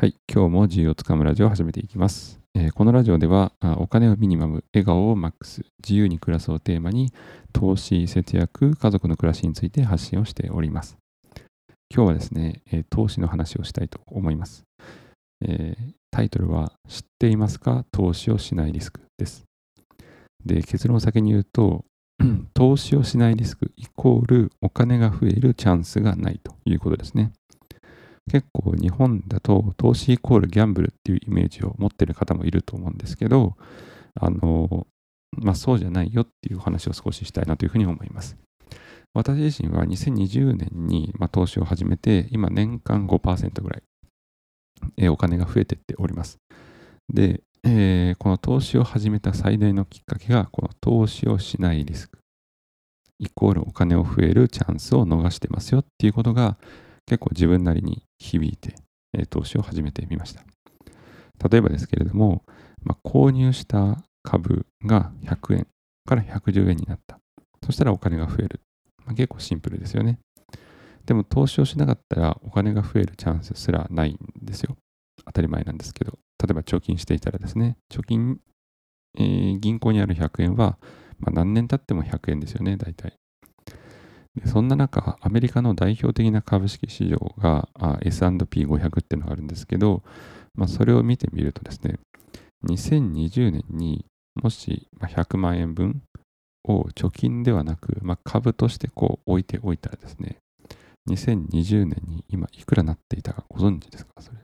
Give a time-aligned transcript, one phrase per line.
[0.00, 2.38] はい、今日も自由をつかむラジオを始めていきます。
[2.54, 7.12] えーこのラジオではあお金をミニマム、笑顔をマックス、自由に暮らすをテーマに
[7.52, 10.96] 投資、節約、家族の暮らしについて発信をしております。
[11.92, 14.62] 今日はですね、えー投資の話をしたいと思います。
[15.44, 17.84] えータイトルは知っていますか？
[17.90, 19.46] 投資をしないリスクです。
[20.46, 21.84] で、結論を先に言うと、
[22.54, 27.32] 投資をしないリスクイコールお金が増えるチャンスがないということですね。
[28.28, 33.56] 結構日本だと投資イコールギャンブルっていうイメージを持ってる方もいると思うんですけど、
[34.14, 34.86] あの、
[35.36, 38.36] まあそうじゃないよっていう話を少ししたいなというふうに思います。
[39.14, 43.82] 私自身は2020年に、まあ、投資を始めて、今年間5%ぐらい、
[44.96, 46.38] えお金が増えてっております。
[47.12, 52.18] で、えーこの投資を始めた最大のきっかけが、この投資をしないリスク、
[53.18, 56.56] イコールお金を増えるチャンスを逃してますよっていうことが
[57.08, 58.74] 結構自分なりに響いて、
[59.14, 60.44] えー投資を始めてみました。
[61.48, 62.44] 例えばですけれども、
[62.82, 65.66] まあ、購入した株が100円
[66.04, 67.18] から110円になった。
[67.64, 68.60] そしたらお金が増える。
[69.06, 70.18] まあ、結構シンプルですよね。
[71.06, 74.76] でも投資をしなかったらお金が増えるチャンスすらないんですよ。
[75.24, 76.18] 当たり前なんですけど。
[76.38, 78.38] 例えば貯金していたらですね、貯金、
[79.18, 80.78] えー銀行にある100円は、
[81.18, 83.14] まあ、何年経っても100円ですよね、大体。
[84.46, 87.68] そんな中、アメリカの代表的な株式市場が
[88.02, 90.02] S&P500 っていうのがあるんですけど、
[90.54, 91.98] まあ、それを見てみるとですね、
[92.66, 96.02] 2020年にもし100万円分
[96.64, 100.36] を貯金ではなく、まあ、株としてこう置いておいたらですね、
[101.08, 104.10] 2020年に今いくらなっていたかご存知ですか？
[104.20, 104.38] それ。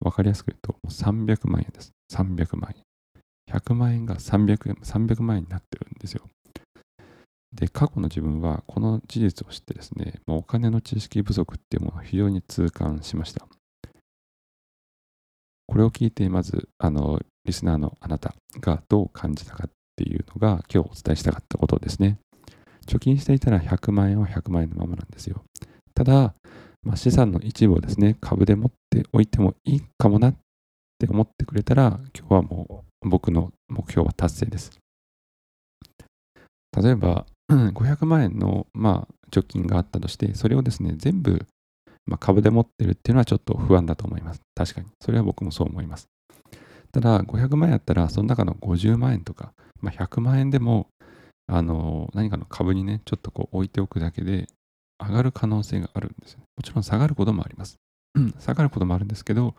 [0.00, 1.92] わかりやすく言うと、もう300万円です。
[2.12, 2.82] 300万円。
[3.52, 6.22] 100万円が300、300万円になってるんですよ。
[7.52, 13.46] で、過去の自分はこの事実を知ってですね、まあお金の知識不足っていうものを非常に痛感しました。
[15.66, 22.18] これを聞いて、まず、あの、リスナーのあなたがどう感じたかっていうのが今日お伝えしたかったことですね。
[22.86, 25.44] 貯金していたら100万円は100万円のままなんですよ。
[25.94, 26.34] ただ、
[26.82, 30.34] まあ、資産の一部をですね、株で持っておいてもいいかもなっ
[30.98, 34.72] て思ってくれたら、今日はもう僕の目標は達成です。
[36.76, 41.46] 例えば、500万円の、まあ、貯金があったとして、それをですね、全部、
[42.06, 44.40] まあ、株で持ってるっていうのはちょっと不安だと思います。
[44.54, 44.86] 確かに。
[45.00, 46.08] それは僕もそう思います。
[46.92, 50.88] ただ、500万円やったら、その中の50万円とか、まあ、100万円でも、
[51.46, 54.46] あの、何かの株にね、ちょっとこう置いておくだけで、
[55.00, 56.44] 上がる可能性があるんですよね。
[56.56, 57.76] もちろん下がることもあります。
[58.38, 59.54] 下がることもあるんですけど、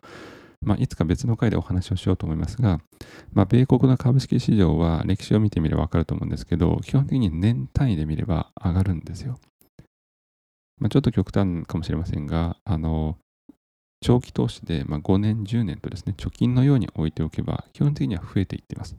[0.62, 2.80] まあ、いつか別の回でお話をしようと思いますが、
[3.32, 9.38] まあ、米国の株式市場は歴史を見てみればわかると思うんですけど、基本的に年単位で見れば上がるんですよ。
[10.78, 13.16] まあ、ちょっと極端かもしれませんが、あの、
[14.00, 18.96] 長期投資で、まあ、5年、10年とですね、貯金のように置いておけば、基本的には増えていっています。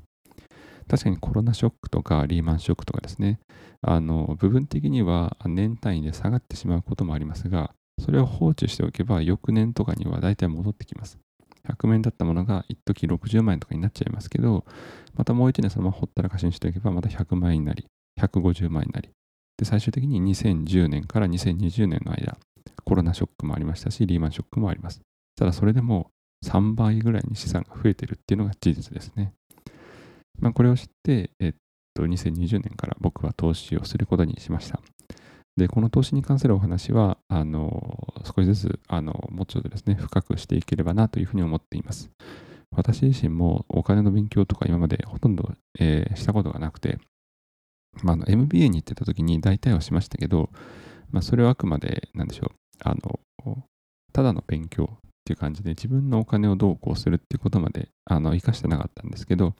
[0.87, 3.39] 確かにコロナショックとかリーマンショックとかですね、
[3.81, 11.19] あの、部分的には年単位で下がってしまうこともありますが、それを放置しておけば、翌年とかには大体戻ってきます。
[11.67, 14.65] 100万円だったものが一時60万円とかになっちゃいますけど、
[15.15, 17.85] またもう一年そのままほったらかしにしておけば、また100万円になり、
[18.19, 19.09] 150万円になり、
[19.57, 22.37] で、最終的に2010年から2020年の間、
[22.83, 25.01] コロナショックもありましたし、リーマンショックもあります。
[25.35, 26.11] ただそれでも
[26.45, 29.33] 3倍ぐらいに資産が増えてるっていうのが事実ですね。
[30.39, 31.53] まあ、これを知って、えっ
[31.93, 34.81] と、2020年から僕は投資をすることにしました。
[35.55, 42.09] で、この投資に関するお話は、あの、少しずつ、あの、もうちょっとですね、深くしていければなというふうに思っています。
[42.75, 46.97] 私自身もお金の勉強とか今までほとんど、えーしたことがなくて、
[48.01, 50.49] まあ、の MBA に行ってた時に大体はしましたけど、
[51.11, 53.19] まあ、それはあくまで、なんでしょう、あの、
[54.11, 59.53] ただの勉強っていう感じで自分のお金をどうこうするっていうことまで、あの、活かしてなかったんですけど、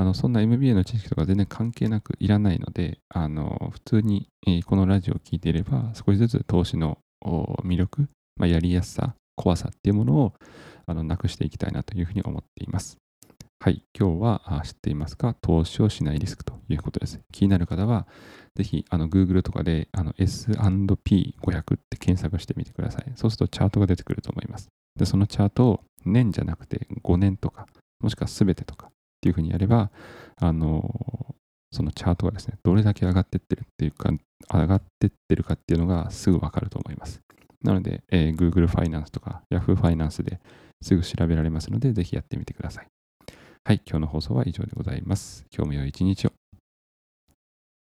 [0.00, 10.32] あの、そんな MBA の知識とか全然関係なくいらないので、あの、普通に、えこのラジオを聞いていれば、少しずつ投資の魅力、まあ、やりやすさ、怖さっていうものを
[10.86, 12.96] あのなくしていきたいなというふうに思っています。
[13.62, 15.34] はい、今日は知っていますか？
[15.42, 17.20] 投資をしないリスクということです。
[17.30, 18.06] 気になる方は、
[18.54, 23.12] ぜひあの Google とかであの S&P500 って検索してみてください。
[23.16, 24.68] そうするとチャートが出てくると思います。
[24.96, 27.66] で、そのチャートを年じゃなくて5年とか、
[28.00, 29.90] もしくは全てとかっていうふうにやれば、
[30.36, 31.34] あの
[31.72, 34.10] そのチャートがですね、どれだけ上がってってるっていうか、
[34.52, 37.20] 上がってってるかっていうのがすぐわかると思います。
[37.62, 40.40] なので、えー Google ファイナンスとか Yahoo ファイナンスで
[40.82, 42.86] すぐ調べられますので、ぜひやってみてください。
[43.64, 45.44] はい、今日の放送は以上でございます。
[45.54, 46.39] 今日も良い一日を。